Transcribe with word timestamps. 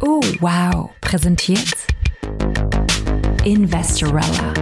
Oh, 0.00 0.20
wow. 0.40 0.90
Präsentiert 1.00 1.74
Investorella. 3.44 4.54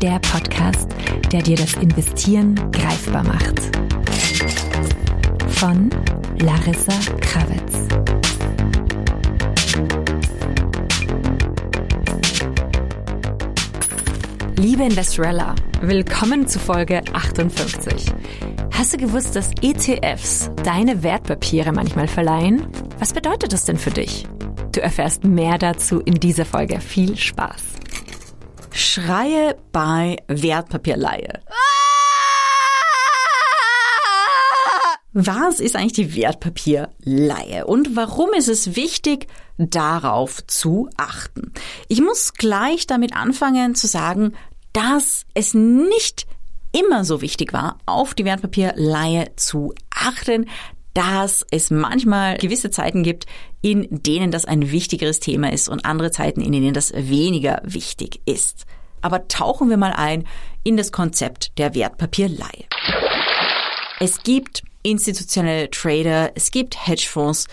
Der 0.00 0.18
Podcast, 0.20 0.88
der 1.32 1.42
dir 1.42 1.56
das 1.56 1.74
Investieren 1.74 2.54
greifbar 2.72 3.24
macht. 3.24 3.60
Von 5.48 5.90
Larissa 6.38 6.92
Krawitz. 7.20 7.86
Liebe 14.56 14.84
Investorella, 14.84 15.54
willkommen 15.80 16.46
zu 16.46 16.58
Folge 16.58 17.02
58. 17.12 18.12
Hast 18.78 18.92
du 18.92 18.98
gewusst, 18.98 19.34
dass 19.34 19.52
ETFs 19.62 20.50
deine 20.62 21.02
Wertpapiere 21.02 21.72
manchmal 21.72 22.06
verleihen? 22.08 22.66
Was 22.98 23.14
bedeutet 23.14 23.54
das 23.54 23.64
denn 23.64 23.78
für 23.78 23.90
dich? 23.90 24.26
Du 24.72 24.82
erfährst 24.82 25.24
mehr 25.24 25.56
dazu 25.56 26.00
in 26.00 26.16
dieser 26.16 26.44
Folge. 26.44 26.78
Viel 26.80 27.16
Spaß. 27.16 27.62
Schreie 28.72 29.56
bei 29.72 30.18
Wertpapierleihe. 30.28 31.40
Was 35.14 35.60
ist 35.60 35.74
eigentlich 35.74 35.94
die 35.94 36.14
Wertpapierleihe 36.14 37.66
und 37.66 37.96
warum 37.96 38.34
ist 38.34 38.48
es 38.48 38.76
wichtig, 38.76 39.26
darauf 39.56 40.46
zu 40.46 40.90
achten? 40.98 41.54
Ich 41.88 42.02
muss 42.02 42.34
gleich 42.34 42.86
damit 42.86 43.16
anfangen 43.16 43.74
zu 43.74 43.86
sagen, 43.86 44.34
dass 44.74 45.24
es 45.32 45.54
nicht 45.54 46.26
immer 46.76 47.04
so 47.04 47.20
wichtig 47.22 47.52
war, 47.52 47.78
auf 47.86 48.14
die 48.14 48.24
Wertpapierleihe 48.24 49.28
zu 49.36 49.72
achten, 49.90 50.46
dass 50.94 51.44
es 51.50 51.70
manchmal 51.70 52.38
gewisse 52.38 52.70
Zeiten 52.70 53.02
gibt, 53.02 53.26
in 53.60 53.86
denen 53.90 54.30
das 54.30 54.44
ein 54.44 54.70
wichtigeres 54.70 55.20
Thema 55.20 55.52
ist 55.52 55.68
und 55.68 55.84
andere 55.84 56.10
Zeiten, 56.10 56.40
in 56.40 56.52
denen 56.52 56.74
das 56.74 56.92
weniger 56.94 57.60
wichtig 57.64 58.20
ist. 58.24 58.64
Aber 59.02 59.28
tauchen 59.28 59.68
wir 59.68 59.76
mal 59.76 59.92
ein 59.92 60.24
in 60.64 60.76
das 60.76 60.92
Konzept 60.92 61.58
der 61.58 61.74
Wertpapierleihe. 61.74 62.64
Es 64.00 64.22
gibt 64.22 64.62
institutionelle 64.82 65.70
Trader, 65.70 66.32
es 66.34 66.50
gibt 66.50 66.86
Hedgefonds, 66.86 67.46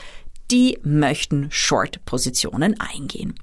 die 0.51 0.77
möchten 0.83 1.47
Short-Positionen 1.51 2.79
eingehen. 2.79 3.35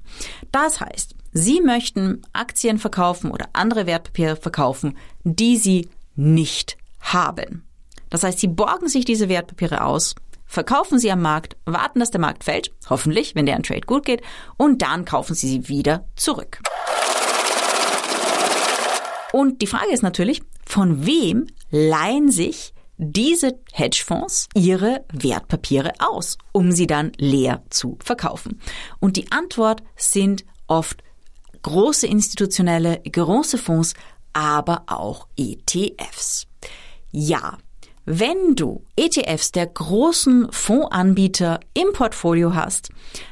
Das 0.51 0.79
heißt, 0.79 1.15
Sie 1.31 1.61
möchten 1.61 2.21
Aktien 2.33 2.77
verkaufen 2.77 3.31
oder 3.31 3.47
andere 3.53 3.85
Wertpapiere 3.85 4.35
verkaufen, 4.35 4.97
die 5.23 5.57
Sie 5.57 5.89
nicht 6.15 6.77
haben. 6.99 7.65
Das 8.09 8.23
heißt, 8.23 8.39
Sie 8.39 8.47
borgen 8.47 8.89
sich 8.89 9.05
diese 9.05 9.29
Wertpapiere 9.29 9.85
aus, 9.85 10.15
verkaufen 10.45 10.99
sie 10.99 11.09
am 11.09 11.21
Markt, 11.21 11.55
warten, 11.65 12.01
dass 12.01 12.11
der 12.11 12.19
Markt 12.19 12.43
fällt, 12.43 12.71
hoffentlich, 12.89 13.35
wenn 13.35 13.45
der 13.45 13.61
Trade 13.61 13.81
gut 13.81 14.05
geht, 14.05 14.21
und 14.57 14.81
dann 14.81 15.05
kaufen 15.05 15.33
Sie 15.33 15.47
sie 15.47 15.69
wieder 15.69 16.05
zurück. 16.17 16.59
Und 19.31 19.61
die 19.61 19.67
Frage 19.67 19.93
ist 19.93 20.03
natürlich, 20.03 20.41
von 20.65 21.05
wem 21.05 21.47
leihen 21.69 22.29
sich 22.29 22.73
diese 22.97 23.57
Hedgefonds 23.71 24.49
ihre 24.53 25.05
Wertpapiere 25.13 25.93
aus, 25.99 26.37
um 26.51 26.73
sie 26.73 26.85
dann 26.85 27.13
leer 27.17 27.63
zu 27.69 27.97
verkaufen? 28.03 28.59
Und 28.99 29.15
die 29.15 29.31
Antwort 29.31 29.83
sind 29.95 30.43
oft 30.67 31.01
große 31.61 32.07
institutionelle, 32.07 33.01
große 33.09 33.57
Fonds, 33.57 33.93
aber 34.33 34.83
auch 34.87 35.27
ETFs. 35.37 36.47
Ja, 37.11 37.57
wenn 38.05 38.55
du 38.55 38.83
ETFs 38.95 39.51
der 39.51 39.67
großen 39.67 40.51
Fondsanbieter 40.51 41.59
im 41.73 41.93
Portfolio 41.93 42.55
hast, 42.55 42.89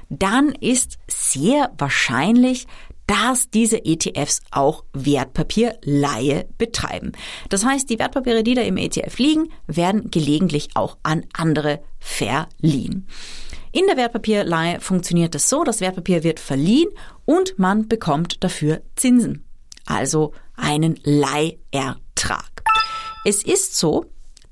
dann 0.10 0.50
ist 0.50 0.98
sehr 1.08 1.72
wahrscheinlich, 1.78 2.68
dass 3.08 3.50
diese 3.50 3.84
ETFs 3.84 4.42
auch 4.52 4.84
Wertpapierleihe 4.94 6.48
betreiben. 6.60 7.14
Das 7.50 7.66
heißt, 7.66 7.90
die 7.90 7.98
Wertpapiere, 7.98 8.44
die 8.44 8.54
da 8.54 8.62
im 8.62 8.78
ETF 8.78 9.18
liegen, 9.18 9.50
werden 9.66 10.12
gelegentlich 10.12 10.70
auch 10.76 10.98
an 11.02 11.26
andere 11.34 11.82
verliehen. 11.98 13.08
In 13.72 13.86
der 13.88 13.98
Wertpapierleihe 13.98 14.80
funktioniert 14.80 15.36
es 15.36 15.50
so, 15.50 15.64
das 15.64 15.80
Wertpapier 15.80 16.24
wird 16.24 16.40
verliehen 16.40 16.90
und 17.26 17.60
man 17.60 17.88
bekommt 17.88 18.44
dafür 18.44 18.82
Zinsen, 18.96 19.46
also 19.86 20.34
einen 20.56 21.00
Leihertrag. 21.04 22.64
Es 23.26 23.44
ist 23.44 23.78
so, 23.78 24.06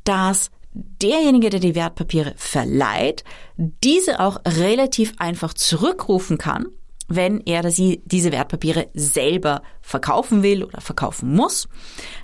dass 0.04 0.52
derjenige, 0.74 1.50
der 1.50 1.60
die 1.60 1.74
Wertpapiere 1.74 2.34
verleiht, 2.38 3.24
diese 3.56 4.20
auch 4.20 4.40
relativ 4.46 5.14
einfach 5.18 5.54
zurückrufen 5.54 6.38
kann 6.38 6.68
wenn 7.08 7.42
er 7.46 7.62
oder 7.62 7.72
sie 7.72 8.02
diese 8.06 8.32
Wertpapiere 8.32 8.90
selber 8.94 9.62
verkaufen 9.82 10.44
will 10.44 10.64
oder 10.64 10.82
verkaufen 10.82 11.34
muss. 11.34 11.68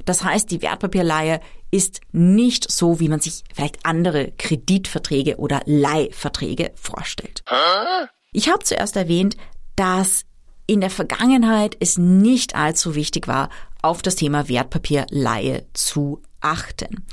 Das 0.05 0.23
heißt, 0.23 0.51
die 0.51 0.61
Wertpapierleihe 0.61 1.39
ist 1.73 2.01
nicht 2.11 2.71
so, 2.71 2.99
wie 2.99 3.09
man 3.09 3.19
sich 3.19 3.43
vielleicht 3.51 3.83
andere 3.83 4.31
Kreditverträge 4.37 5.37
oder 5.37 5.61
Leihverträge 5.65 6.71
vorstellt. 6.75 7.43
Ich 8.31 8.47
habe 8.47 8.63
zuerst 8.63 8.95
erwähnt, 8.95 9.37
dass 9.75 10.25
in 10.67 10.81
der 10.81 10.91
Vergangenheit 10.91 11.75
es 11.79 11.97
nicht 11.97 12.55
allzu 12.55 12.93
wichtig 12.93 13.27
war, 13.27 13.49
auf 13.81 14.03
das 14.03 14.15
Thema 14.15 14.47
Wertpapierleihe 14.47 15.65
zu 15.73 16.21
achten. 16.41 17.05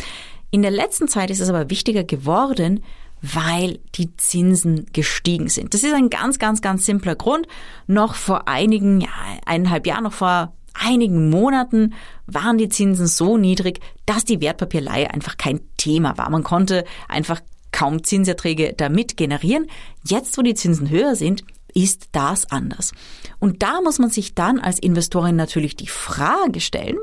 In 0.50 0.60
der 0.60 0.70
letzten 0.70 1.08
Zeit 1.08 1.30
ist 1.30 1.40
es 1.40 1.48
aber 1.48 1.70
wichtiger 1.70 2.04
geworden, 2.04 2.84
weil 3.22 3.78
die 3.94 4.14
Zinsen 4.16 4.86
gestiegen 4.92 5.48
sind. 5.48 5.72
Das 5.72 5.82
ist 5.82 5.94
ein 5.94 6.10
ganz, 6.10 6.38
ganz, 6.38 6.60
ganz 6.60 6.84
simpler 6.84 7.16
Grund. 7.16 7.46
Noch 7.86 8.14
vor 8.14 8.46
einigen, 8.46 9.00
ja, 9.00 9.08
eineinhalb 9.46 9.86
Jahren, 9.86 10.04
noch 10.04 10.12
vor 10.12 10.52
einigen 10.80 11.30
Monaten 11.30 11.94
waren 12.26 12.58
die 12.58 12.68
Zinsen 12.68 13.06
so 13.06 13.36
niedrig, 13.36 13.80
dass 14.06 14.24
die 14.24 14.40
Wertpapierleihe 14.40 15.12
einfach 15.12 15.36
kein 15.36 15.60
Thema 15.76 16.18
war. 16.18 16.30
Man 16.30 16.42
konnte 16.42 16.84
einfach 17.08 17.40
kaum 17.72 18.02
Zinserträge 18.02 18.74
damit 18.76 19.16
generieren. 19.16 19.66
Jetzt, 20.04 20.36
wo 20.36 20.42
die 20.42 20.54
Zinsen 20.54 20.90
höher 20.90 21.14
sind, 21.14 21.44
ist 21.74 22.08
das 22.12 22.50
anders. 22.50 22.92
Und 23.38 23.62
da 23.62 23.80
muss 23.80 23.98
man 23.98 24.10
sich 24.10 24.34
dann 24.34 24.58
als 24.58 24.78
Investorin 24.78 25.36
natürlich 25.36 25.76
die 25.76 25.86
Frage 25.86 26.60
stellen, 26.60 26.98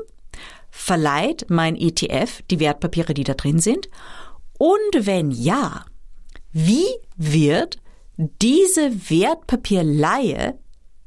verleiht 0.70 1.46
mein 1.48 1.76
ETF 1.76 2.42
die 2.50 2.60
Wertpapiere, 2.60 3.14
die 3.14 3.24
da 3.24 3.34
drin 3.34 3.58
sind? 3.58 3.88
Und 4.58 5.06
wenn 5.06 5.30
ja, 5.30 5.84
wie 6.52 6.86
wird 7.16 7.78
diese 8.16 9.10
Wertpapierleihe 9.10 10.58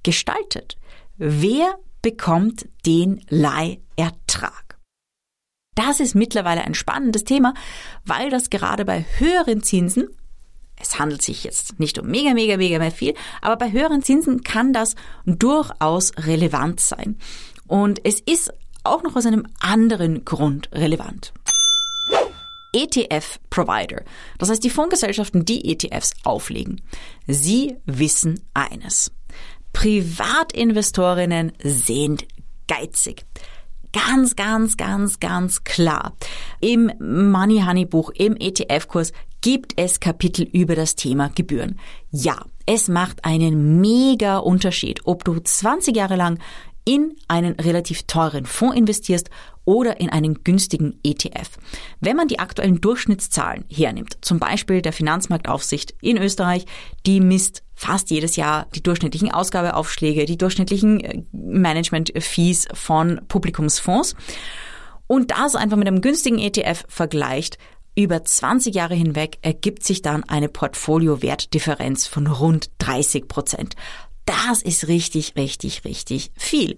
gestaltet? 0.03 0.77
Wer 1.17 1.77
bekommt 2.01 2.67
den 2.85 3.23
Leihertrag? 3.29 4.77
Das 5.75 5.99
ist 5.99 6.15
mittlerweile 6.15 6.61
ein 6.61 6.73
spannendes 6.73 7.23
Thema, 7.23 7.53
weil 8.05 8.29
das 8.29 8.49
gerade 8.49 8.85
bei 8.85 9.05
höheren 9.17 9.63
Zinsen 9.63 10.07
es 10.81 10.99
handelt 10.99 11.21
sich 11.21 11.43
jetzt 11.43 11.79
nicht 11.79 11.99
um 11.99 12.07
mega, 12.07 12.33
mega, 12.33 12.57
mega 12.57 12.79
mehr 12.79 12.91
viel, 12.91 13.13
aber 13.41 13.55
bei 13.55 13.71
höheren 13.71 14.01
Zinsen 14.01 14.41
kann 14.43 14.73
das 14.73 14.95
durchaus 15.25 16.11
relevant 16.17 16.79
sein. 16.79 17.17
Und 17.67 18.03
es 18.03 18.19
ist 18.19 18.51
auch 18.83 19.03
noch 19.03 19.15
aus 19.15 19.25
einem 19.25 19.47
anderen 19.59 20.25
Grund 20.25 20.69
relevant. 20.71 21.33
ETF-Provider, 22.73 24.03
das 24.37 24.49
heißt 24.49 24.63
die 24.63 24.69
Fondsgesellschaften, 24.69 25.43
die 25.43 25.71
ETFs 25.71 26.13
auflegen, 26.23 26.81
sie 27.27 27.75
wissen 27.85 28.41
eines. 28.53 29.11
Privatinvestorinnen 29.73 31.53
sind 31.63 32.25
geizig. 32.67 33.25
Ganz, 33.93 34.35
ganz, 34.35 34.77
ganz, 34.77 35.19
ganz 35.19 35.63
klar. 35.63 36.15
Im 36.61 36.91
Money 36.99 37.61
Honey 37.65 37.85
Buch, 37.85 38.09
im 38.15 38.37
ETF-Kurs 38.37 39.11
gibt 39.41 39.73
es 39.75 39.99
Kapitel 39.99 40.43
über 40.43 40.75
das 40.75 40.95
Thema 40.95 41.29
Gebühren. 41.29 41.79
Ja, 42.11 42.45
es 42.65 42.87
macht 42.87 43.25
einen 43.25 43.81
mega 43.81 44.37
Unterschied, 44.37 45.01
ob 45.05 45.25
du 45.25 45.39
20 45.39 45.95
Jahre 45.95 46.15
lang 46.15 46.39
in 46.85 47.15
einen 47.27 47.53
relativ 47.53 48.03
teuren 48.03 48.45
Fonds 48.45 48.77
investierst 48.77 49.29
oder 49.65 49.99
in 49.99 50.09
einen 50.09 50.43
günstigen 50.43 50.99
ETF. 51.03 51.57
Wenn 51.99 52.15
man 52.15 52.27
die 52.27 52.39
aktuellen 52.39 52.81
Durchschnittszahlen 52.81 53.65
hernimmt, 53.71 54.17
zum 54.21 54.39
Beispiel 54.39 54.81
der 54.81 54.93
Finanzmarktaufsicht 54.93 55.93
in 56.01 56.17
Österreich, 56.17 56.65
die 57.05 57.19
misst 57.19 57.63
fast 57.75 58.09
jedes 58.09 58.35
Jahr 58.35 58.67
die 58.75 58.83
durchschnittlichen 58.83 59.31
Ausgabeaufschläge, 59.31 60.25
die 60.25 60.37
durchschnittlichen 60.37 60.99
äh, 60.99 61.23
Management-Fees 61.31 62.67
von 62.73 63.21
Publikumsfonds 63.27 64.15
und 65.07 65.31
das 65.31 65.55
einfach 65.55 65.77
mit 65.77 65.87
einem 65.87 66.01
günstigen 66.01 66.39
ETF 66.39 66.85
vergleicht, 66.87 67.57
über 67.95 68.23
20 68.23 68.73
Jahre 68.73 68.95
hinweg 68.95 69.37
ergibt 69.41 69.83
sich 69.83 70.01
dann 70.01 70.23
eine 70.23 70.47
Portfolio-Wertdifferenz 70.47 72.07
von 72.07 72.27
rund 72.27 72.69
30 72.77 73.27
Prozent. 73.27 73.75
Das 74.31 74.61
ist 74.61 74.87
richtig, 74.87 75.33
richtig, 75.35 75.83
richtig 75.83 76.31
viel. 76.37 76.77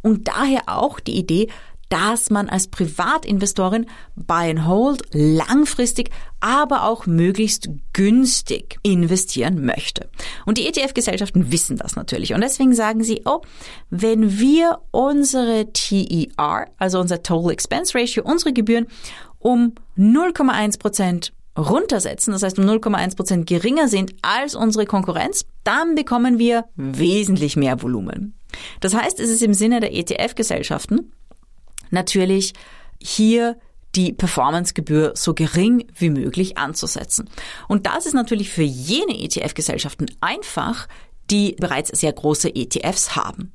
Und 0.00 0.26
daher 0.28 0.62
auch 0.68 1.00
die 1.00 1.18
Idee, 1.18 1.48
dass 1.90 2.30
man 2.30 2.48
als 2.48 2.68
Privatinvestorin 2.68 3.84
Buy 4.16 4.50
and 4.50 4.66
Hold 4.66 5.02
langfristig, 5.12 6.08
aber 6.40 6.84
auch 6.84 7.04
möglichst 7.04 7.68
günstig 7.92 8.78
investieren 8.82 9.66
möchte. 9.66 10.08
Und 10.46 10.56
die 10.56 10.66
ETF-Gesellschaften 10.66 11.52
wissen 11.52 11.76
das 11.76 11.94
natürlich. 11.94 12.32
Und 12.32 12.40
deswegen 12.40 12.74
sagen 12.74 13.04
sie, 13.04 13.20
oh, 13.26 13.42
wenn 13.90 14.38
wir 14.38 14.78
unsere 14.90 15.72
TER, 15.74 16.70
also 16.78 17.00
unser 17.00 17.22
Total 17.22 17.52
Expense 17.52 17.98
Ratio, 17.98 18.24
unsere 18.24 18.54
Gebühren 18.54 18.86
um 19.38 19.74
0,1 19.98 20.78
Prozent 20.78 21.34
runtersetzen, 21.56 22.32
das 22.32 22.42
heißt 22.42 22.58
um 22.58 22.64
0,1 22.64 23.16
Prozent 23.16 23.46
geringer 23.46 23.88
sind 23.88 24.14
als 24.22 24.54
unsere 24.54 24.86
Konkurrenz, 24.86 25.46
dann 25.62 25.94
bekommen 25.94 26.38
wir 26.38 26.64
wesentlich 26.76 27.56
mehr 27.56 27.82
Volumen. 27.82 28.34
Das 28.80 28.94
heißt, 28.94 29.20
es 29.20 29.30
ist 29.30 29.42
im 29.42 29.54
Sinne 29.54 29.80
der 29.80 29.94
ETF-Gesellschaften 29.94 31.12
natürlich 31.90 32.52
hier 33.00 33.56
die 33.94 34.12
Performancegebühr 34.12 35.12
so 35.14 35.34
gering 35.34 35.86
wie 35.96 36.10
möglich 36.10 36.58
anzusetzen. 36.58 37.30
Und 37.68 37.86
das 37.86 38.06
ist 38.06 38.14
natürlich 38.14 38.50
für 38.50 38.62
jene 38.62 39.20
ETF-Gesellschaften 39.22 40.06
einfach, 40.20 40.88
die 41.30 41.56
bereits 41.58 41.98
sehr 41.98 42.12
große 42.12 42.54
ETFs 42.54 43.14
haben. 43.14 43.52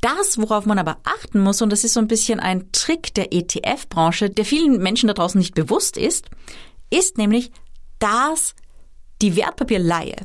Das, 0.00 0.38
worauf 0.38 0.66
man 0.66 0.78
aber 0.78 0.98
achten 1.04 1.40
muss, 1.40 1.62
und 1.62 1.70
das 1.70 1.84
ist 1.84 1.94
so 1.94 2.00
ein 2.00 2.08
bisschen 2.08 2.38
ein 2.38 2.70
Trick 2.72 3.14
der 3.14 3.32
ETF-Branche, 3.32 4.30
der 4.30 4.44
vielen 4.44 4.82
Menschen 4.82 5.06
da 5.06 5.14
draußen 5.14 5.38
nicht 5.38 5.54
bewusst 5.54 5.96
ist, 5.96 6.26
ist 6.90 7.18
nämlich, 7.18 7.50
dass 7.98 8.54
die 9.22 9.36
Wertpapierleihe 9.36 10.16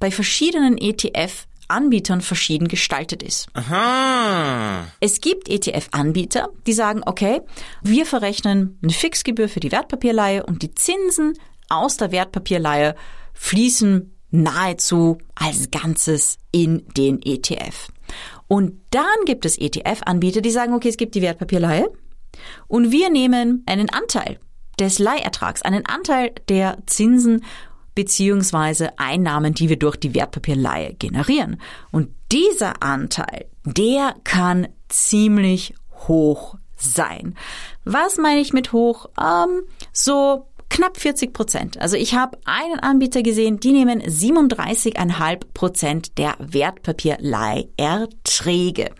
bei 0.00 0.10
verschiedenen 0.10 0.78
ETF-Anbietern 0.78 2.20
verschieden 2.20 2.68
gestaltet 2.68 3.22
ist. 3.22 3.48
Aha. 3.54 4.86
Es 5.00 5.20
gibt 5.20 5.48
ETF-Anbieter, 5.48 6.48
die 6.66 6.72
sagen, 6.72 7.02
okay, 7.04 7.40
wir 7.82 8.06
verrechnen 8.06 8.78
eine 8.82 8.92
Fixgebühr 8.92 9.48
für 9.48 9.60
die 9.60 9.72
Wertpapierleihe 9.72 10.46
und 10.46 10.62
die 10.62 10.74
Zinsen 10.74 11.34
aus 11.68 11.96
der 11.96 12.12
Wertpapierleihe 12.12 12.94
fließen 13.34 14.14
nahezu 14.30 15.18
als 15.34 15.70
Ganzes 15.70 16.38
in 16.52 16.86
den 16.96 17.20
ETF. 17.22 17.88
Und 18.46 18.80
dann 18.90 19.04
gibt 19.26 19.44
es 19.44 19.58
ETF-Anbieter, 19.58 20.40
die 20.40 20.50
sagen, 20.50 20.72
okay, 20.74 20.88
es 20.88 20.96
gibt 20.96 21.14
die 21.14 21.22
Wertpapierleihe 21.22 21.90
und 22.66 22.90
wir 22.92 23.10
nehmen 23.10 23.62
einen 23.66 23.90
Anteil 23.90 24.38
des 24.80 24.98
Leihertrags, 24.98 25.62
einen 25.62 25.86
Anteil 25.86 26.32
der 26.48 26.78
Zinsen 26.86 27.44
beziehungsweise 27.94 28.98
Einnahmen, 28.98 29.54
die 29.54 29.68
wir 29.68 29.78
durch 29.78 29.96
die 29.96 30.14
Wertpapierleihe 30.14 30.94
generieren. 30.94 31.60
Und 31.90 32.10
dieser 32.30 32.82
Anteil, 32.82 33.46
der 33.64 34.14
kann 34.22 34.68
ziemlich 34.88 35.74
hoch 36.06 36.56
sein. 36.76 37.34
Was 37.84 38.16
meine 38.16 38.40
ich 38.40 38.52
mit 38.52 38.72
hoch? 38.72 39.06
Ähm, 39.20 39.62
so 39.92 40.46
knapp 40.68 40.98
40 40.98 41.32
Prozent. 41.32 41.80
Also 41.80 41.96
ich 41.96 42.14
habe 42.14 42.38
einen 42.44 42.78
Anbieter 42.78 43.22
gesehen, 43.22 43.58
die 43.58 43.72
nehmen 43.72 44.00
37,5 44.00 45.40
Prozent 45.52 46.16
der 46.18 46.36
Wertpapierleiherträge. 46.38 48.92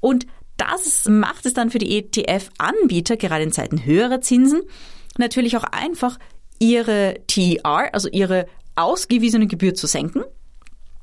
Und 0.00 0.26
das 0.56 1.06
macht 1.08 1.46
es 1.46 1.54
dann 1.54 1.70
für 1.70 1.78
die 1.78 1.98
ETF-Anbieter, 1.98 3.16
gerade 3.16 3.44
in 3.44 3.52
Zeiten 3.52 3.84
höherer 3.84 4.20
Zinsen, 4.20 4.62
natürlich 5.18 5.56
auch 5.56 5.64
einfach, 5.64 6.18
ihre 6.58 7.16
TER, 7.26 7.90
also 7.92 8.08
ihre 8.08 8.46
ausgewiesene 8.74 9.46
Gebühr 9.46 9.74
zu 9.74 9.86
senken. 9.86 10.24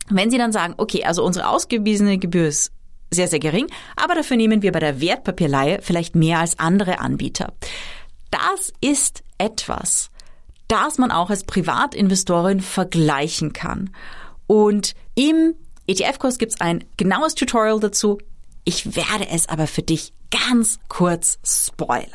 Wenn 0.09 0.31
sie 0.31 0.37
dann 0.37 0.51
sagen, 0.51 0.75
okay, 0.77 1.05
also 1.05 1.23
unsere 1.23 1.47
ausgewiesene 1.47 2.17
Gebühr 2.17 2.47
ist 2.47 2.71
sehr, 3.11 3.27
sehr 3.27 3.39
gering, 3.39 3.67
aber 3.95 4.15
dafür 4.15 4.37
nehmen 4.37 4.61
wir 4.61 4.71
bei 4.71 4.79
der 4.79 4.99
Wertpapierleihe 4.99 5.79
vielleicht 5.81 6.15
mehr 6.15 6.39
als 6.39 6.57
andere 6.59 6.99
Anbieter. 6.99 7.53
Das 8.31 8.73
ist 8.81 9.23
etwas, 9.37 10.09
das 10.67 10.97
man 10.97 11.11
auch 11.11 11.29
als 11.29 11.43
Privatinvestorin 11.43 12.59
vergleichen 12.59 13.53
kann. 13.53 13.91
Und 14.47 14.95
im 15.15 15.53
ETF-Kurs 15.87 16.37
gibt 16.37 16.53
es 16.53 16.61
ein 16.61 16.83
genaues 16.97 17.35
Tutorial 17.35 17.79
dazu. 17.79 18.17
Ich 18.65 18.95
werde 18.95 19.27
es 19.29 19.49
aber 19.49 19.67
für 19.67 19.81
dich 19.81 20.13
ganz 20.31 20.79
kurz 20.87 21.39
spoilern. 21.45 22.09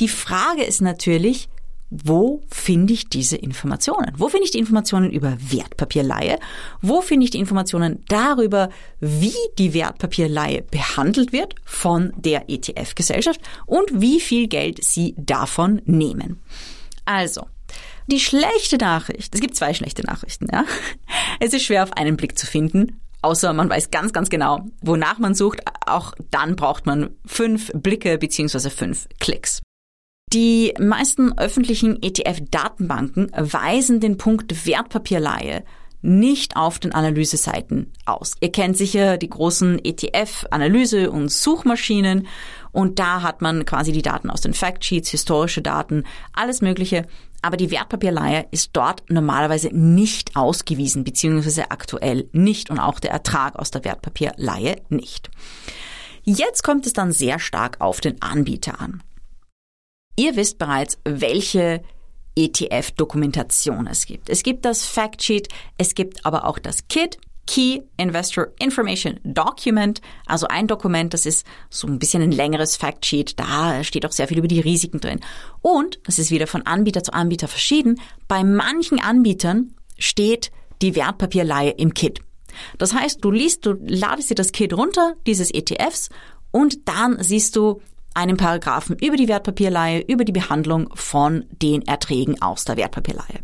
Die 0.00 0.08
Frage 0.08 0.64
ist 0.64 0.82
natürlich, 0.82 1.48
wo 1.88 2.42
finde 2.50 2.92
ich 2.92 3.08
diese 3.08 3.36
Informationen? 3.36 4.12
Wo 4.16 4.28
finde 4.28 4.44
ich 4.44 4.50
die 4.50 4.58
Informationen 4.58 5.10
über 5.10 5.36
Wertpapierleihe? 5.38 6.38
Wo 6.82 7.00
finde 7.00 7.24
ich 7.24 7.30
die 7.30 7.38
Informationen 7.38 8.04
darüber, 8.08 8.70
wie 8.98 9.36
die 9.58 9.72
Wertpapierleihe 9.72 10.62
behandelt 10.62 11.32
wird 11.32 11.54
von 11.64 12.12
der 12.16 12.50
ETF-Gesellschaft 12.50 13.40
und 13.66 14.00
wie 14.00 14.20
viel 14.20 14.48
Geld 14.48 14.82
sie 14.82 15.14
davon 15.16 15.80
nehmen? 15.84 16.42
Also, 17.04 17.46
die 18.08 18.20
schlechte 18.20 18.78
Nachricht, 18.78 19.32
es 19.34 19.40
gibt 19.40 19.54
zwei 19.54 19.72
schlechte 19.72 20.02
Nachrichten, 20.02 20.48
ja. 20.52 20.64
Es 21.38 21.52
ist 21.52 21.62
schwer 21.62 21.84
auf 21.84 21.92
einen 21.92 22.16
Blick 22.16 22.36
zu 22.36 22.46
finden, 22.46 23.00
außer 23.22 23.52
man 23.52 23.68
weiß 23.70 23.90
ganz, 23.90 24.12
ganz 24.12 24.30
genau, 24.30 24.64
wonach 24.80 25.18
man 25.18 25.34
sucht. 25.34 25.60
Auch 25.86 26.14
dann 26.30 26.56
braucht 26.56 26.86
man 26.86 27.10
fünf 27.24 27.72
Blicke 27.74 28.18
beziehungsweise 28.18 28.70
fünf 28.70 29.08
Klicks. 29.20 29.62
Die 30.32 30.74
meisten 30.78 31.38
öffentlichen 31.38 32.02
ETF-Datenbanken 32.02 33.30
weisen 33.36 34.00
den 34.00 34.18
Punkt 34.18 34.66
Wertpapierleihe 34.66 35.62
nicht 36.02 36.56
auf 36.56 36.78
den 36.78 36.92
Analyseseiten 36.92 37.92
aus. 38.04 38.34
Ihr 38.40 38.52
kennt 38.52 38.76
sicher 38.76 39.18
die 39.18 39.30
großen 39.30 39.78
ETF-Analyse- 39.78 41.10
und 41.10 41.32
Suchmaschinen 41.32 42.28
und 42.76 42.98
da 42.98 43.22
hat 43.22 43.40
man 43.40 43.64
quasi 43.64 43.90
die 43.90 44.02
Daten 44.02 44.28
aus 44.28 44.42
den 44.42 44.52
Factsheets, 44.52 45.08
historische 45.08 45.62
Daten, 45.62 46.04
alles 46.34 46.60
Mögliche. 46.60 47.06
Aber 47.40 47.56
die 47.56 47.70
Wertpapierleihe 47.70 48.48
ist 48.50 48.72
dort 48.74 49.02
normalerweise 49.08 49.68
nicht 49.68 50.36
ausgewiesen, 50.36 51.02
beziehungsweise 51.02 51.70
aktuell 51.70 52.28
nicht 52.32 52.68
und 52.68 52.78
auch 52.78 53.00
der 53.00 53.12
Ertrag 53.12 53.56
aus 53.56 53.70
der 53.70 53.82
Wertpapierleihe 53.82 54.76
nicht. 54.90 55.30
Jetzt 56.24 56.64
kommt 56.64 56.84
es 56.84 56.92
dann 56.92 57.12
sehr 57.12 57.38
stark 57.38 57.80
auf 57.80 58.02
den 58.02 58.20
Anbieter 58.20 58.78
an. 58.78 59.02
Ihr 60.18 60.36
wisst 60.36 60.58
bereits, 60.58 60.98
welche 61.04 61.82
ETF-Dokumentation 62.36 63.86
es 63.86 64.04
gibt. 64.04 64.28
Es 64.28 64.42
gibt 64.42 64.66
das 64.66 64.84
Factsheet, 64.84 65.48
es 65.78 65.94
gibt 65.94 66.26
aber 66.26 66.44
auch 66.44 66.58
das 66.58 66.88
KIT, 66.88 67.16
Key 67.46 67.82
Investor 67.96 68.48
Information 68.58 69.20
Document, 69.24 70.00
also 70.26 70.48
ein 70.48 70.66
Dokument, 70.66 71.14
das 71.14 71.26
ist 71.26 71.46
so 71.70 71.86
ein 71.86 71.98
bisschen 71.98 72.22
ein 72.22 72.32
längeres 72.32 72.76
Factsheet, 72.76 73.38
da 73.38 73.84
steht 73.84 74.04
auch 74.04 74.12
sehr 74.12 74.28
viel 74.28 74.38
über 74.38 74.48
die 74.48 74.60
Risiken 74.60 75.00
drin. 75.00 75.20
Und, 75.62 76.00
das 76.04 76.18
ist 76.18 76.30
wieder 76.30 76.46
von 76.46 76.62
Anbieter 76.62 77.02
zu 77.02 77.14
Anbieter 77.14 77.48
verschieden, 77.48 78.00
bei 78.28 78.44
manchen 78.44 79.00
Anbietern 79.00 79.74
steht 79.98 80.50
die 80.82 80.94
Wertpapierleihe 80.94 81.70
im 81.70 81.94
Kit. 81.94 82.20
Das 82.78 82.94
heißt, 82.94 83.24
du 83.24 83.30
liest, 83.30 83.66
du 83.66 83.76
ladest 83.86 84.30
dir 84.30 84.34
das 84.34 84.52
Kit 84.52 84.72
runter, 84.72 85.14
dieses 85.26 85.52
ETFs, 85.52 86.10
und 86.50 86.88
dann 86.88 87.22
siehst 87.22 87.56
du 87.56 87.80
einen 88.16 88.36
Paragraphen 88.36 88.96
über 88.98 89.16
die 89.16 89.28
Wertpapierleihe, 89.28 90.00
über 90.00 90.24
die 90.24 90.32
Behandlung 90.32 90.88
von 90.94 91.44
den 91.50 91.82
Erträgen 91.82 92.40
aus 92.40 92.64
der 92.64 92.76
Wertpapierleihe. 92.76 93.40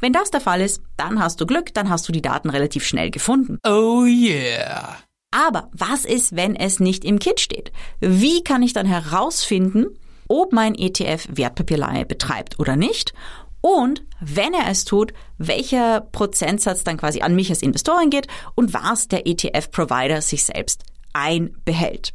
Wenn 0.00 0.12
das 0.12 0.30
der 0.30 0.40
Fall 0.40 0.60
ist, 0.60 0.82
dann 0.96 1.20
hast 1.20 1.40
du 1.40 1.46
Glück, 1.46 1.72
dann 1.74 1.88
hast 1.88 2.08
du 2.08 2.12
die 2.12 2.22
Daten 2.22 2.50
relativ 2.50 2.84
schnell 2.84 3.10
gefunden. 3.10 3.58
Oh 3.64 4.04
yeah. 4.04 4.96
Aber 5.30 5.68
was 5.72 6.04
ist, 6.04 6.34
wenn 6.34 6.56
es 6.56 6.80
nicht 6.80 7.04
im 7.04 7.18
Kit 7.18 7.40
steht? 7.40 7.70
Wie 8.00 8.42
kann 8.42 8.62
ich 8.62 8.72
dann 8.72 8.86
herausfinden, 8.86 9.86
ob 10.26 10.52
mein 10.52 10.74
ETF 10.74 11.28
Wertpapierleihe 11.30 12.04
betreibt 12.04 12.58
oder 12.58 12.76
nicht? 12.76 13.12
Und 13.60 14.04
wenn 14.20 14.54
er 14.54 14.68
es 14.68 14.84
tut, 14.84 15.12
welcher 15.36 16.00
Prozentsatz 16.00 16.84
dann 16.84 16.96
quasi 16.96 17.20
an 17.20 17.34
mich 17.34 17.50
als 17.50 17.62
Investorin 17.62 18.10
geht 18.10 18.26
und 18.54 18.72
was 18.72 19.08
der 19.08 19.26
ETF-Provider 19.26 20.22
sich 20.22 20.44
selbst 20.44 20.84
einbehält. 21.12 22.14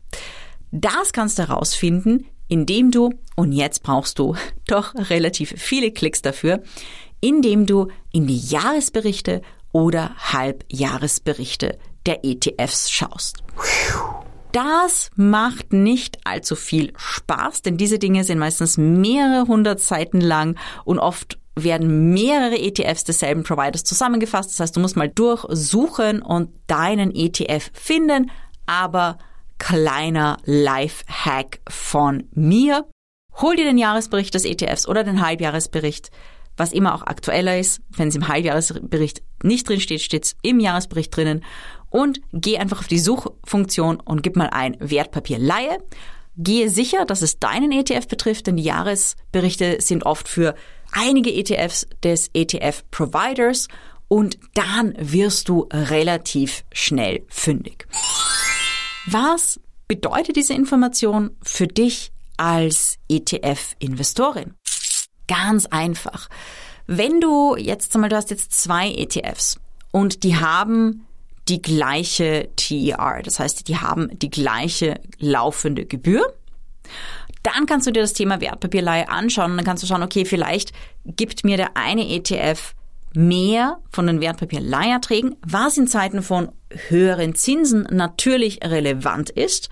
Das 0.75 1.13
kannst 1.13 1.37
du 1.37 1.47
herausfinden, 1.47 2.25
indem 2.47 2.89
du, 2.89 3.11
und 3.35 3.51
jetzt 3.51 3.83
brauchst 3.83 4.17
du 4.17 4.35
doch 4.67 4.95
relativ 4.95 5.53
viele 5.55 5.91
Klicks 5.91 6.23
dafür, 6.23 6.63
indem 7.21 7.67
du 7.67 7.89
in 8.11 8.25
die 8.25 8.39
Jahresberichte 8.39 9.43
oder 9.71 10.15
Halbjahresberichte 10.17 11.77
der 12.07 12.25
ETFs 12.25 12.89
schaust. 12.89 13.43
Das 14.51 15.11
macht 15.15 15.73
nicht 15.73 16.17
allzu 16.25 16.55
viel 16.55 16.91
Spaß, 16.95 17.61
denn 17.61 17.77
diese 17.77 17.99
Dinge 17.99 18.23
sind 18.23 18.39
meistens 18.39 18.77
mehrere 18.77 19.47
hundert 19.47 19.79
Seiten 19.79 20.21
lang 20.21 20.57
und 20.85 20.97
oft 20.97 21.37
werden 21.55 22.13
mehrere 22.13 22.57
ETFs 22.57 23.03
desselben 23.03 23.43
Providers 23.43 23.83
zusammengefasst. 23.83 24.49
Das 24.49 24.59
heißt, 24.59 24.75
du 24.75 24.79
musst 24.79 24.95
mal 24.95 25.09
durchsuchen 25.09 26.23
und 26.23 26.49
deinen 26.65 27.13
ETF 27.13 27.69
finden, 27.73 28.31
aber 28.65 29.19
kleiner 29.57 30.37
Life-Hack 30.45 31.59
von 31.69 32.23
mir. 32.31 32.87
Hol 33.41 33.55
dir 33.55 33.65
den 33.65 33.77
Jahresbericht 33.77 34.33
des 34.33 34.45
ETFs 34.45 34.87
oder 34.87 35.03
den 35.03 35.25
Halbjahresbericht, 35.25 36.11
was 36.57 36.71
immer 36.71 36.93
auch 36.93 37.03
aktueller 37.03 37.57
ist. 37.57 37.81
Wenn 37.89 38.09
es 38.09 38.15
im 38.15 38.27
Halbjahresbericht 38.27 39.23
nicht 39.41 39.67
drin 39.67 39.79
steht, 39.79 40.01
steht 40.01 40.25
es 40.25 40.35
im 40.41 40.59
Jahresbericht 40.59 41.15
drinnen. 41.15 41.43
und 41.89 42.21
geh 42.31 42.57
einfach 42.57 42.79
auf 42.79 42.87
die 42.87 42.97
Suchfunktion 42.97 43.99
und 43.99 44.23
gib 44.23 44.35
mal 44.35 44.49
ein 44.49 44.75
Wertpapierleihe. 44.79 45.77
Gehe 46.35 46.67
sicher, 46.69 47.05
dass 47.05 47.21
es 47.21 47.37
deinen 47.37 47.71
ETF 47.71 48.07
betrifft, 48.07 48.47
denn 48.47 48.57
die 48.57 48.63
Jahresberichte 48.63 49.79
sind 49.79 50.03
oft 50.03 50.27
für 50.27 50.55
einige 50.91 51.31
ETFs 51.31 51.87
des 52.03 52.31
ETF-Providers 52.33 53.67
und 54.07 54.39
dann 54.55 54.95
wirst 54.97 55.49
du 55.49 55.67
relativ 55.71 56.63
schnell 56.71 57.23
fündig. 57.29 57.87
Was 59.05 59.59
bedeutet 59.87 60.35
diese 60.35 60.53
Information 60.53 61.31
für 61.41 61.67
dich 61.67 62.11
als 62.37 62.97
ETF-Investorin? 63.09 64.53
Ganz 65.27 65.65
einfach. 65.65 66.29
Wenn 66.87 67.21
du 67.21 67.55
jetzt 67.55 67.93
einmal, 67.95 68.09
du 68.09 68.15
hast 68.15 68.29
jetzt 68.29 68.53
zwei 68.53 68.91
ETFs 68.91 69.59
und 69.91 70.23
die 70.23 70.37
haben 70.37 71.05
die 71.49 71.61
gleiche 71.61 72.49
TER, 72.55 73.21
das 73.23 73.39
heißt, 73.39 73.67
die 73.67 73.77
haben 73.77 74.17
die 74.19 74.29
gleiche 74.29 74.99
laufende 75.19 75.85
Gebühr, 75.85 76.33
dann 77.43 77.65
kannst 77.65 77.87
du 77.87 77.91
dir 77.91 78.01
das 78.01 78.13
Thema 78.13 78.39
Wertpapierleihe 78.39 79.09
anschauen 79.09 79.51
und 79.51 79.57
dann 79.57 79.65
kannst 79.65 79.83
du 79.83 79.87
schauen, 79.87 80.03
okay, 80.03 80.23
vielleicht 80.23 80.71
gibt 81.05 81.43
mir 81.43 81.57
der 81.57 81.75
eine 81.75 82.07
ETF 82.07 82.73
mehr 83.13 83.79
von 83.89 84.07
den 84.07 84.21
Wertpapierleiherträgen, 84.21 85.35
was 85.45 85.77
in 85.77 85.87
Zeiten 85.87 86.21
von 86.21 86.51
höheren 86.89 87.35
Zinsen 87.35 87.87
natürlich 87.91 88.63
relevant 88.63 89.29
ist. 89.29 89.69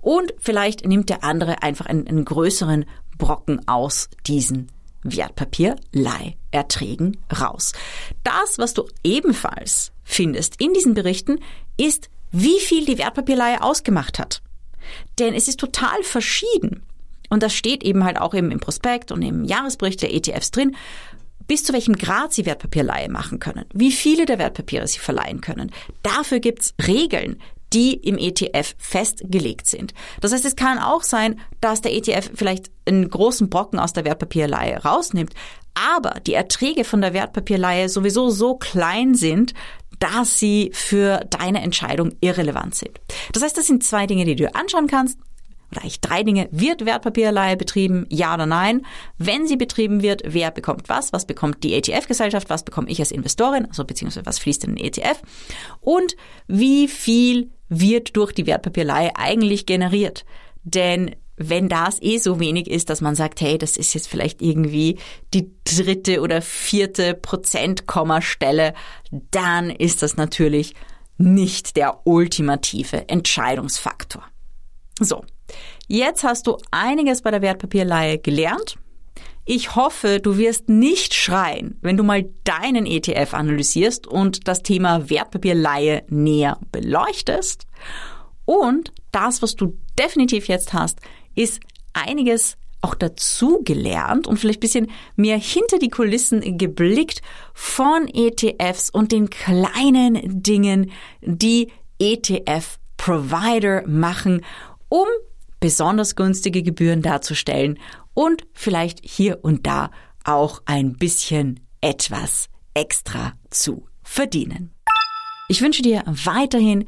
Und 0.00 0.32
vielleicht 0.38 0.86
nimmt 0.86 1.10
der 1.10 1.24
andere 1.24 1.62
einfach 1.62 1.86
einen, 1.86 2.06
einen 2.06 2.24
größeren 2.24 2.86
Brocken 3.18 3.66
aus 3.68 4.08
diesen 4.26 4.68
Wertpapierleiherträgen 5.02 7.18
raus. 7.40 7.72
Das, 8.24 8.58
was 8.58 8.74
du 8.74 8.88
ebenfalls 9.04 9.92
findest 10.04 10.60
in 10.60 10.72
diesen 10.72 10.94
Berichten, 10.94 11.38
ist, 11.76 12.10
wie 12.30 12.60
viel 12.60 12.84
die 12.84 12.98
Wertpapierleihe 12.98 13.62
ausgemacht 13.62 14.18
hat. 14.18 14.42
Denn 15.18 15.32
es 15.34 15.48
ist 15.48 15.58
total 15.60 16.02
verschieden. 16.02 16.82
Und 17.28 17.42
das 17.42 17.54
steht 17.54 17.84
eben 17.84 18.04
halt 18.04 18.18
auch 18.18 18.34
eben 18.34 18.50
im 18.50 18.60
Prospekt 18.60 19.12
und 19.12 19.22
im 19.22 19.44
Jahresbericht 19.44 20.02
der 20.02 20.14
ETFs 20.14 20.50
drin, 20.50 20.76
bis 21.48 21.64
zu 21.64 21.72
welchem 21.72 21.96
Grad 21.96 22.32
sie 22.32 22.46
Wertpapierleihe 22.46 23.08
machen 23.08 23.40
können, 23.40 23.64
wie 23.74 23.90
viele 23.90 24.26
der 24.26 24.38
Wertpapiere 24.38 24.86
sie 24.86 25.00
verleihen 25.00 25.40
können. 25.40 25.72
Dafür 26.02 26.38
gibt's 26.38 26.74
Regeln, 26.86 27.40
die 27.72 27.94
im 27.94 28.16
ETF 28.16 28.74
festgelegt 28.78 29.66
sind. 29.66 29.92
Das 30.20 30.32
heißt, 30.32 30.44
es 30.44 30.56
kann 30.56 30.78
auch 30.78 31.02
sein, 31.02 31.40
dass 31.60 31.80
der 31.80 31.94
ETF 31.94 32.30
vielleicht 32.34 32.70
einen 32.86 33.08
großen 33.10 33.50
Brocken 33.50 33.78
aus 33.78 33.92
der 33.92 34.04
Wertpapierleihe 34.04 34.84
rausnimmt, 34.84 35.34
aber 35.74 36.20
die 36.20 36.34
Erträge 36.34 36.84
von 36.84 37.00
der 37.00 37.12
Wertpapierleihe 37.12 37.88
sowieso 37.88 38.30
so 38.30 38.56
klein 38.56 39.14
sind, 39.14 39.54
dass 39.98 40.38
sie 40.38 40.70
für 40.72 41.24
deine 41.30 41.60
Entscheidung 41.60 42.14
irrelevant 42.20 42.74
sind. 42.74 43.00
Das 43.32 43.42
heißt, 43.42 43.56
das 43.56 43.66
sind 43.66 43.84
zwei 43.84 44.06
Dinge, 44.06 44.24
die 44.24 44.36
du 44.36 44.54
anschauen 44.54 44.86
kannst 44.86 45.18
oder 45.70 45.82
eigentlich 45.82 46.00
drei 46.00 46.22
Dinge. 46.22 46.48
Wird 46.50 46.84
Wertpapierleihe 46.84 47.56
betrieben? 47.56 48.06
Ja 48.10 48.34
oder 48.34 48.46
nein? 48.46 48.86
Wenn 49.18 49.46
sie 49.46 49.56
betrieben 49.56 50.02
wird, 50.02 50.22
wer 50.24 50.50
bekommt 50.50 50.88
was? 50.88 51.12
Was 51.12 51.26
bekommt 51.26 51.62
die 51.64 51.74
ETF-Gesellschaft? 51.74 52.50
Was 52.50 52.64
bekomme 52.64 52.90
ich 52.90 53.00
als 53.00 53.10
Investorin? 53.10 53.66
Also 53.66 53.84
beziehungsweise 53.84 54.26
was 54.26 54.38
fließt 54.38 54.64
in 54.64 54.76
den 54.76 54.84
ETF? 54.84 55.20
Und 55.80 56.16
wie 56.46 56.88
viel 56.88 57.50
wird 57.68 58.16
durch 58.16 58.32
die 58.32 58.46
Wertpapierleihe 58.46 59.16
eigentlich 59.16 59.66
generiert? 59.66 60.24
Denn 60.64 61.14
wenn 61.38 61.68
das 61.68 62.02
eh 62.02 62.18
so 62.18 62.40
wenig 62.40 62.68
ist, 62.68 62.90
dass 62.90 63.00
man 63.00 63.14
sagt, 63.14 63.40
hey, 63.40 63.58
das 63.58 63.76
ist 63.76 63.94
jetzt 63.94 64.08
vielleicht 64.08 64.42
irgendwie 64.42 64.98
die 65.34 65.52
dritte 65.64 66.20
oder 66.20 66.42
vierte 66.42 67.14
Prozentkommastelle, 67.14 68.74
dann 69.30 69.70
ist 69.70 70.02
das 70.02 70.16
natürlich 70.16 70.74
nicht 71.16 71.76
der 71.76 72.06
ultimative 72.06 73.08
Entscheidungsfaktor. 73.08 74.24
So, 75.00 75.24
jetzt 75.88 76.22
hast 76.22 76.46
du 76.46 76.58
einiges 76.70 77.22
bei 77.22 77.30
der 77.30 77.42
Wertpapierleihe 77.42 78.18
gelernt. 78.18 78.76
Ich 79.44 79.74
hoffe, 79.74 80.20
du 80.20 80.36
wirst 80.36 80.68
nicht 80.68 81.14
schreien, 81.14 81.78
wenn 81.80 81.96
du 81.96 82.04
mal 82.04 82.28
deinen 82.44 82.84
ETF 82.84 83.32
analysierst 83.32 84.06
und 84.06 84.46
das 84.46 84.62
Thema 84.62 85.08
Wertpapierleihe 85.08 86.04
näher 86.08 86.58
beleuchtest. 86.70 87.66
Und 88.44 88.92
das, 89.10 89.40
was 89.40 89.56
du 89.56 89.78
definitiv 89.98 90.48
jetzt 90.48 90.74
hast, 90.74 91.00
ist 91.34 91.60
einiges 91.94 92.58
auch 92.80 92.94
dazu 92.94 93.62
gelernt 93.64 94.26
und 94.26 94.38
vielleicht 94.38 94.60
bisschen 94.60 94.90
mehr 95.16 95.38
hinter 95.38 95.78
die 95.78 95.88
Kulissen 95.88 96.58
geblickt 96.58 97.22
von 97.54 98.06
ETFs 98.06 98.90
und 98.90 99.12
den 99.12 99.30
kleinen 99.30 100.42
Dingen, 100.42 100.92
die 101.22 101.72
ETF-Provider 101.98 103.84
machen 103.86 104.44
um 104.88 105.06
besonders 105.60 106.16
günstige 106.16 106.62
Gebühren 106.62 107.02
darzustellen 107.02 107.78
und 108.14 108.46
vielleicht 108.52 109.00
hier 109.02 109.38
und 109.42 109.66
da 109.66 109.90
auch 110.24 110.62
ein 110.66 110.94
bisschen 110.94 111.60
etwas 111.80 112.48
extra 112.74 113.32
zu 113.50 113.86
verdienen. 114.02 114.74
Ich 115.48 115.62
wünsche 115.62 115.82
dir 115.82 116.02
weiterhin 116.06 116.86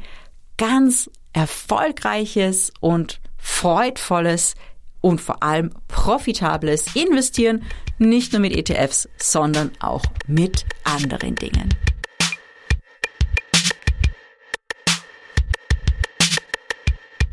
ganz 0.56 1.10
erfolgreiches 1.32 2.72
und 2.80 3.20
freudvolles 3.38 4.54
und 5.00 5.20
vor 5.20 5.42
allem 5.42 5.70
profitables 5.88 6.94
Investieren, 6.94 7.62
nicht 7.98 8.32
nur 8.32 8.40
mit 8.40 8.54
ETFs, 8.54 9.08
sondern 9.16 9.70
auch 9.80 10.02
mit 10.26 10.66
anderen 10.84 11.36
Dingen. 11.36 11.70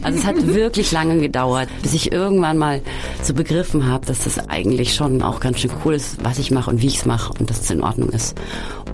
Also 0.01 0.19
es 0.19 0.25
hat 0.25 0.47
wirklich 0.47 0.91
lange 0.91 1.19
gedauert, 1.19 1.69
bis 1.81 1.93
ich 1.93 2.11
irgendwann 2.11 2.57
mal 2.57 2.81
so 3.21 3.33
begriffen 3.33 3.87
habe, 3.87 4.05
dass 4.05 4.23
das 4.23 4.49
eigentlich 4.49 4.93
schon 4.93 5.21
auch 5.21 5.39
ganz 5.39 5.59
schön 5.59 5.71
cool 5.85 5.93
ist, 5.93 6.23
was 6.23 6.39
ich 6.39 6.51
mache 6.51 6.69
und 6.69 6.81
wie 6.81 6.87
ich 6.87 6.97
es 6.97 7.05
mache 7.05 7.33
und 7.39 7.49
dass 7.49 7.61
es 7.61 7.69
in 7.69 7.81
Ordnung 7.81 8.09
ist. 8.09 8.35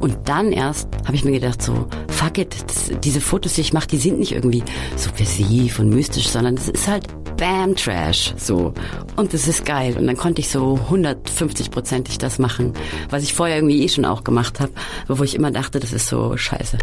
Und 0.02 0.18
dann 0.26 0.52
erst 0.52 0.88
habe 1.06 1.16
ich 1.16 1.26
mir 1.26 1.32
gedacht, 1.32 1.62
so, 1.62 1.88
fuck 2.08 2.38
it, 2.38 2.56
das, 2.68 2.92
diese 3.02 3.22
Fotos, 3.22 3.56
die 3.56 3.62
ich 3.62 3.74
mache, 3.74 3.88
die 3.88 3.98
sind 3.98 4.20
nicht 4.20 4.32
irgendwie 4.32 4.64
subversiv 4.96 5.80
und 5.80 5.90
mystisch, 5.90 6.28
sondern 6.30 6.56
es 6.56 6.70
ist 6.70 6.88
halt 6.88 7.08
Bam 7.38 7.76
Trash, 7.76 8.34
so. 8.38 8.74
Und 9.16 9.34
das 9.34 9.48
ist 9.48 9.66
geil. 9.66 9.96
Und 9.98 10.08
dann 10.08 10.18
konnte 10.18 10.42
ich 10.42 10.50
so 10.50 10.78
150-prozentig 10.90 12.18
das 12.18 12.38
machen, 12.38 12.74
was 13.10 13.24
ich 13.24 13.34
vorher 13.34 13.58
irgendwie 13.58 13.84
eh 13.84 13.88
schon 13.88 14.06
auch 14.06 14.24
gemacht 14.24 14.60
habe, 14.60 14.72
wo 15.08 15.24
ich 15.24 15.36
immer 15.36 15.52
dachte, 15.52 15.80
das 15.80 15.94
ist 15.94 16.08
so 16.08 16.36
scheiße. 16.36 16.78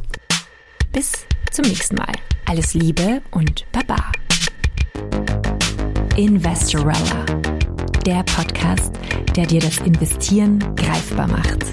Bis 0.92 1.12
zum 1.56 1.64
nächsten 1.64 1.96
Mal. 1.96 2.12
Alles 2.44 2.74
Liebe 2.74 3.22
und 3.30 3.64
Baba. 3.72 4.12
Investorella, 6.14 7.24
der 8.04 8.22
Podcast, 8.24 8.92
der 9.34 9.46
dir 9.46 9.60
das 9.60 9.78
Investieren 9.78 10.58
greifbar 10.76 11.26
macht. 11.26 11.64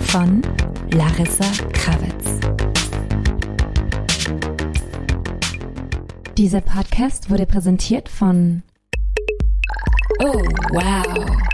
Von 0.00 0.42
Larissa 0.90 1.46
Krawitz. 1.72 2.40
Dieser 6.36 6.60
Podcast 6.60 7.30
wurde 7.30 7.46
präsentiert 7.46 8.10
von 8.10 8.62
Oh, 10.20 10.42
wow. 10.72 11.53